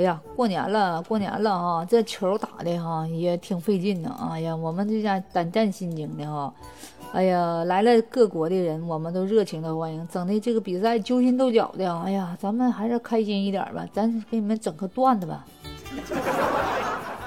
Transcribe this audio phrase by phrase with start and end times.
[0.00, 4.08] 哎呀，过年了，过年了哈，这球打的哈也挺费劲的。
[4.30, 6.50] 哎呀，我们这家胆战心惊的哈。
[7.12, 11.94] 哎呀，来了各国的人，我们都热情的欢迎，整的这个比赛揪心斗角的。
[12.00, 15.44] 哎呀，咱们还是开心一点吧，咱给你们整个段子吧，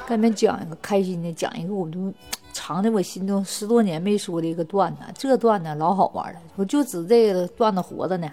[0.08, 2.12] 给你们讲一个开心的，讲一个我都
[2.54, 5.02] 藏在我心中十多年没说的一个段子。
[5.14, 8.28] 这段子老好玩了，我就指这个段子活着呢。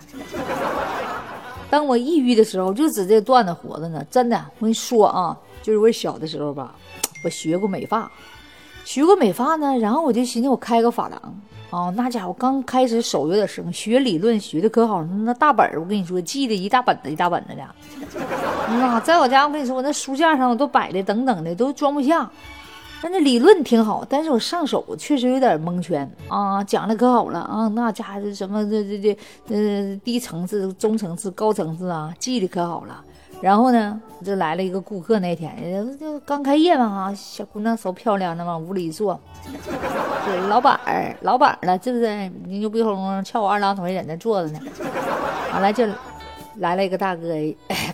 [1.71, 4.05] 当我抑郁的时候，就指这段子活着呢。
[4.11, 6.75] 真的，我跟你说啊，就是我小的时候吧，
[7.25, 8.11] 我学过美发。
[8.85, 17.63] 学过美发呢，然后我就寻思我开个发廊啊，那家伙刚开始手有点生，学理论学的可好，那大本儿我跟你说记得一大本子一大本子的，
[18.69, 22.29] 那 在我家我跟你说我那书架上我都摆的等等的都装不下，
[23.03, 29.19] 但那理论挺好，但是我上手确实有点蒙圈啊，讲的可好了啊，那家伙什么这这这
[29.55, 33.03] 呃低层次、中层次、高层次啊，记得可好了。
[33.41, 35.19] 然后呢，就来了一个顾客。
[35.19, 39.19] 那天就刚开业嘛，哈，小姑娘手漂亮的往屋里一坐，
[40.51, 42.29] 老板儿，老板儿了，是不是？
[42.45, 44.61] 牛逼哄翘我二郎腿在那坐着呢。
[45.55, 45.87] 完了就
[46.57, 47.29] 来了一个大哥，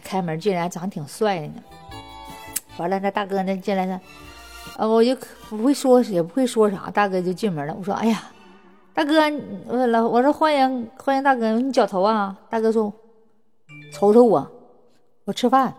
[0.03, 1.55] 开门进来，长得挺帅的呢。
[2.79, 4.01] 完了，那大哥呢进来呢，
[4.77, 5.17] 啊，我就
[5.49, 7.75] 不会说，也不会说啥，大哥就进门了。
[7.79, 8.23] 我说，哎呀，
[8.93, 9.15] 大哥，
[9.67, 12.37] 我老我说欢迎欢迎大哥，你绞头啊？
[12.51, 12.93] 大哥说，
[13.93, 14.51] 瞅瞅我。
[15.25, 15.75] 我吃饭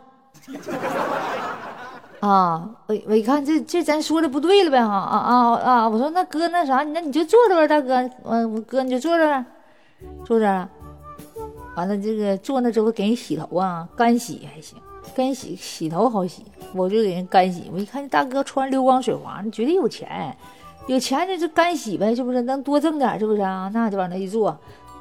[2.20, 2.70] 啊！
[2.88, 5.88] 我我一看这这咱说的不对了呗哈啊啊啊！
[5.88, 7.96] 我说那哥那啥，那你就坐着吧，大哥。
[8.26, 9.46] 嗯，我哥你就坐着，
[10.26, 10.68] 坐着。
[11.78, 14.78] 完了这个坐那之后给人洗头啊，干洗还行，
[15.16, 17.70] 干洗洗头好洗，我就给人干洗。
[17.74, 20.36] 我一看这大哥穿溜光水滑，那绝对有钱，
[20.88, 22.42] 有钱那就干洗呗，是不是？
[22.44, 23.70] 能多挣点是不是啊？
[23.74, 24.58] 那就往那一坐。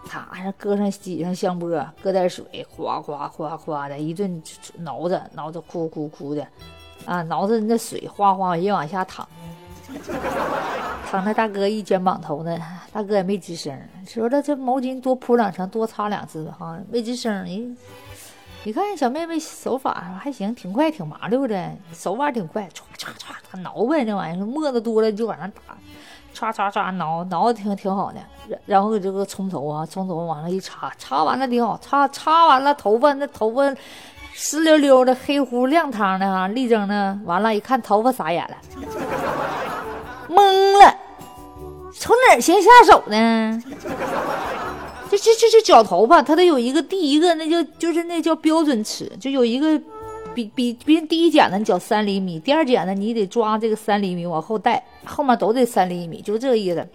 [0.09, 4.41] 擦上搁上挤上香波，搁点水，哗哗哗哗的一顿
[4.79, 6.47] 挠着，挠着哭哭哭的，
[7.05, 9.27] 啊，挠着那水哗哗也往下淌，
[11.11, 12.57] 淌那大哥一肩膀头呢，
[12.93, 17.45] 大哥也没吱声，说了这毛巾多铺两层，多擦两次哈，没吱声。
[17.45, 17.77] 你
[18.67, 25.61] 你看小妹妹手法还行，挺快，挺麻溜的，手法挺快，唰唰唰挠呗，那玩意儿沫子多了就往上打。
[26.35, 28.19] 刷刷刷挠挠的挺挺好的，
[28.49, 33.73] 然然后这个冲头啊，冲头往上一擦，擦完了挺好，擦擦完了头发那头发
[34.33, 38.57] 湿溜溜的，黑乎亮堂的哈，立正的，完了，一看头发傻眼了，
[40.29, 40.93] 懵了，
[41.95, 43.63] 从哪儿先下手呢？
[45.17, 49.81] 这这这这绞头发，它得有一个第一个，那叫就是那叫标准尺，就有一个。
[50.35, 56.87] 比比比第一剪子你剪三厘米，第二剪子你得抓这个三厘米往后带，后面都得三厘米，就这个意思。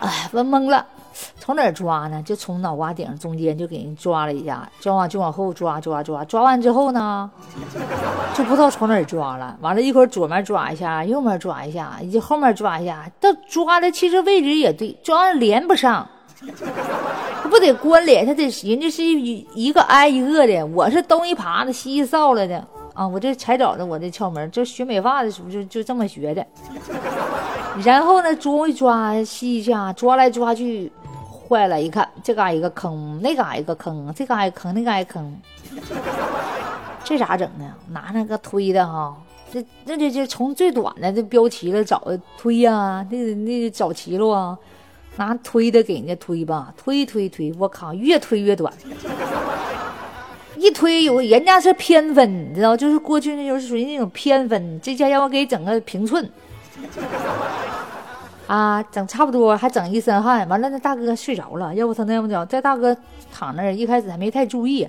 [0.00, 0.86] 哎，问懵了，
[1.38, 2.22] 从哪儿抓呢？
[2.24, 7.30] 就从脑瓜顶中间就给人抓了一下，抓完就往后抓抓抓，抓完之后呢，
[8.34, 9.54] 就不知道从哪儿抓了。
[9.60, 16.08] 完了一会儿左面抓一下，右面抓一下，以及后面抓一下，到抓的其实位置也对，抓完连不上。
[17.42, 23.06] 他不得关联，他得人家是一一个挨一个的，我是东一耙子西一扫来的啊！
[23.06, 26.46] 我这才找着我的窍门，就学美发的时候就就这么学的。
[27.84, 30.90] 然后呢，抓一抓，吸一下，抓来抓去，
[31.48, 35.36] 坏了，一看这嘎一个坑，那嘎一个坑，这嘎一个坑，那嘎一个坑，
[37.02, 37.72] 这咋整呢？
[37.90, 39.16] 拿那个推的哈，
[39.52, 42.02] 这那这这从最短的这标齐了找
[42.36, 44.56] 推呀，那那找齐了啊。
[45.18, 48.72] 拿推的给人家推吧，推推推，我靠，越推越短，
[50.56, 56.30] 一推有人家是偏分，你知道，就是过去那就是属于那种偏分，这家让我给整个平寸，
[58.46, 62.96] 啊，整差不多还整一身汗，完了那大哥睡着了，要不他那么着，这大哥
[63.32, 64.88] 躺那儿，一开始还没太注意，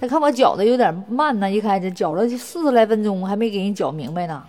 [0.00, 4.42] 他看我搅的有点慢呢，一开始搅了四十来分钟还没给人搅明白呢，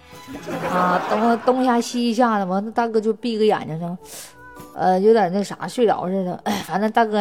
[0.71, 3.97] 啊，东东一下西一下的，完那大哥就闭个眼睛上。
[4.77, 6.39] 呃，有点那啥，睡着似的。
[6.65, 7.19] 反正大哥，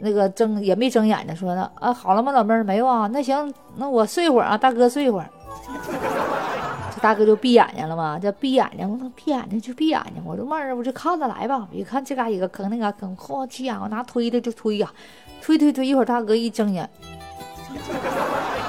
[0.00, 2.64] 那个睁也没睁眼睛，说的啊，好了吗，老妹儿？
[2.64, 3.08] 没有啊。
[3.12, 5.30] 那行，那我睡会儿啊，大哥睡会儿。
[6.92, 10.20] 这大哥就闭眼睛了嘛，这闭眼睛，我说闭眼睛就闭眼睛。
[10.26, 11.68] 我说妹儿，我就看着来吧。
[11.70, 13.78] 一看这嘎一个坑，那嘎坑，嚯，气呀！
[13.80, 14.92] 我拿推的就推呀，
[15.40, 16.90] 推推推，一会儿大哥一睁眼，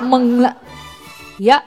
[0.03, 0.55] 懵了，
[1.39, 1.63] 呀，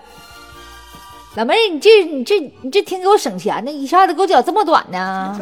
[1.34, 5.40] 老妹儿，你这你这你这挺给我省钱的，一下子给我脚这么短呢？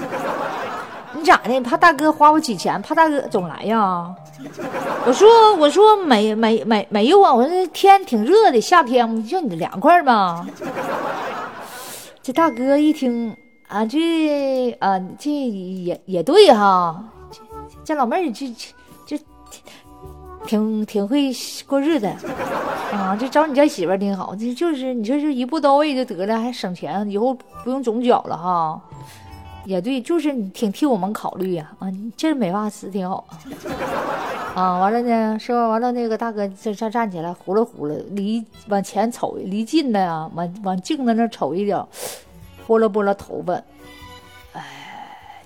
[1.16, 1.61] 你咋的？
[1.61, 2.81] 怕大哥花不起钱？
[2.82, 4.14] 怕大哥总来呀？
[5.06, 7.32] 我说我说没没没没有啊！
[7.32, 10.46] 我说天挺热的，夏天不就你凉快吧？
[12.22, 13.37] 这大哥一听
[13.69, 17.38] 啊，这啊这也也对哈，这
[17.84, 18.49] 这老妹儿这
[19.06, 19.25] 这这
[20.46, 21.31] 挺挺会
[21.67, 22.06] 过日子
[22.93, 28.81] 啊，就找你家媳妇儿挺好，这就是你说就一步到位就得了，还省钱，以后不用总缴了哈。
[29.64, 33.38] 也对，就是你挺替我们考虑呀，啊，你这美发师挺好啊。
[34.55, 35.69] 啊，完了呢，是吧？
[35.69, 41.88] 完了那个大哥这这站起来，呼噜呼噜，离往前瞅，离近的呀，往往镜子那瞅一脚，
[42.66, 43.55] 拨了拨了头发，
[44.52, 44.62] 哎，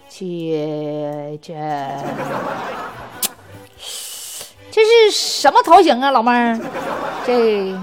[0.09, 1.55] 去这。
[4.71, 6.61] 这是什么头型啊，老妹儿？
[7.25, 7.75] 这，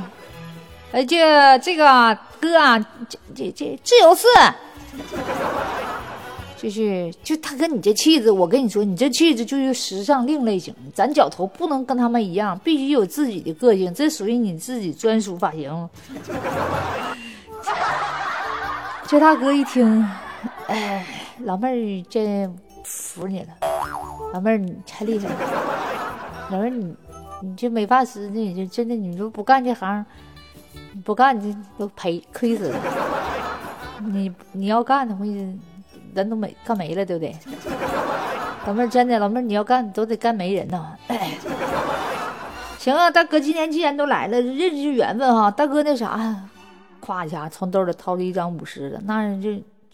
[0.92, 2.78] 哎，这这个哥啊，
[3.10, 4.28] 这这这自由式，
[6.66, 10.74] 就是就他跟你这气质，我跟你说，你这气质就是时尚另类型。
[10.96, 15.88] 咱脚头不能跟他们一样，必须有自己的个性，这属于你自己专属发型。
[19.06, 20.04] 这大哥一听，
[20.66, 21.06] 哎，
[21.44, 22.52] 老妹儿真
[22.84, 23.50] 服你了，
[24.34, 25.36] 老妹儿你太厉害了。
[26.50, 26.96] 老妹儿，你
[27.44, 30.04] 你这美发师，你这真的，你说不干这行，
[31.04, 32.80] 不干你都赔亏死了。
[34.04, 35.24] 你你要干的话，
[36.16, 37.36] 咱都没干没了，对不对？
[38.66, 40.96] 老妹儿，真的，老妹儿，你要干都得干没人呐。
[42.80, 45.52] 行啊，大哥，今天既然都来了，认识缘分哈。
[45.52, 46.36] 大哥，那啥，
[47.00, 49.52] 夸一下从兜里掏出一张五十的，那人就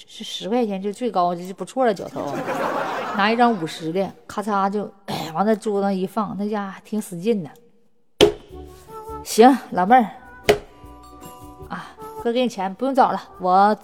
[0.08, 2.34] 是十块钱就最高，就不错了，脚头。
[3.18, 4.90] 拿一张五十的，咔嚓就
[5.34, 7.50] 往那桌子上一放，那家伙挺使劲的。
[9.24, 10.06] 行，老妹儿，
[11.70, 11.88] 啊，
[12.24, 13.78] 哥给你钱，不用找了，我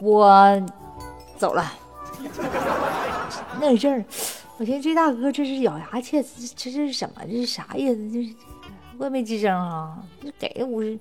[0.00, 0.62] 我
[1.36, 1.72] 走了。
[3.60, 4.04] 那阵儿，
[4.58, 7.22] 我寻思这大哥这是咬牙切齿，这这是什么？
[7.26, 8.10] 这是啥意思？
[8.12, 8.34] 这是
[8.98, 10.98] 我没吱声啊，就给五十。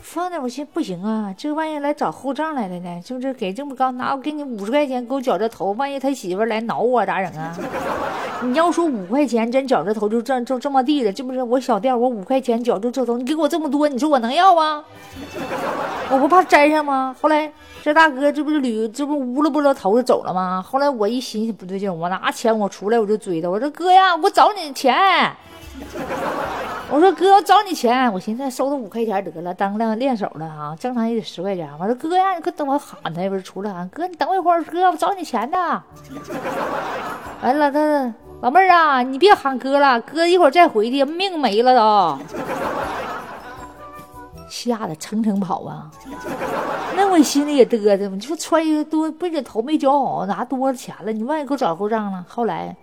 [0.00, 3.00] 放那，我寻思不行啊，这万一来找后账来了呢？
[3.04, 7.54] 就这给这么高，拿我给你五十块钱给我绞这头，万一他媳妇来挠我咋整啊？
[8.42, 14.84] 你要说五块钱真绞这头就这就这么地了，这不是我小店，我五块钱绞就这头，你给我这么多，你说我能要吗？
[16.10, 17.14] 我不怕粘上吗？
[17.20, 17.52] 后来
[17.82, 20.62] 这大哥这不是捋，这不乌了不了头就走了吗？
[20.62, 24.94] 后来我一寻思不对劲，我拿钱我出来我就追他，我说哥呀，我找你钱。
[26.90, 31.68] 我说哥，我找你钱，我寻思收他五块钱得了，当练练手了哈，正常也得十块钱。
[31.78, 35.82] 我说哥呀，你快等我喊他，不是出来喊哥，你等我一会儿，哥，我找你钱呢。
[37.42, 42.18] 完了，他老妹儿啊，你别喊哥了，哥一会儿再回去，命没了都。
[44.48, 45.90] 吓得蹭蹭跑啊！
[46.96, 52.24] 那我心里也嘚瑟，你说穿一个多，不仅头没绞好，拿多了钱了，你万一给我找后账了。
[52.28, 52.76] 后来，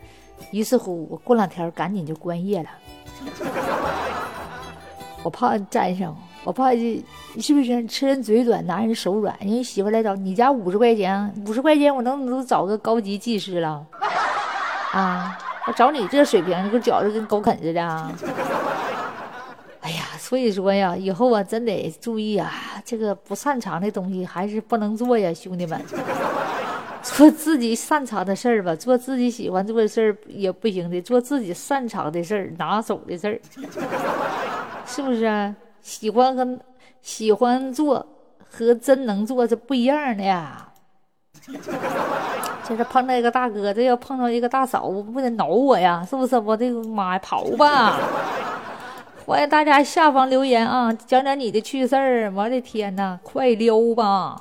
[0.52, 2.70] 于是乎，我过两天赶紧就关业了。
[5.24, 6.14] 我怕沾上，
[6.44, 7.02] 我怕是
[7.40, 9.34] 是不是吃人嘴短，拿人手软？
[9.40, 13.86] 人媳妇来找你家五十块钱，五十块钱我能能找个高级技师了？
[14.94, 17.82] 啊，我找你这水平，你给我觉着跟狗啃似的。
[19.82, 22.52] 哎呀，所以说呀，以后啊真得注意啊，
[22.84, 25.80] 这个不擅长的东西还是不能做呀，兄弟们。
[27.04, 33.40] 做自己擅长的事儿吧，做自己喜欢做的事儿也不行的，做自己擅长的事儿、拿手的事儿，
[34.88, 35.56] 是不是啊？
[35.82, 36.60] 喜欢和
[37.04, 38.04] 喜欢做
[38.50, 40.48] 和真能做是不一样的。
[42.68, 46.06] 这是碰到一个大哥，这要碰到一个大嫂，我不得挠我呀？
[46.10, 46.36] 是不是？
[46.40, 48.00] 我的妈呀，跑吧！
[49.26, 52.32] 欢迎大家下方留言啊，讲讲你的趣事儿。
[52.36, 54.36] 我的天哪，快溜吧！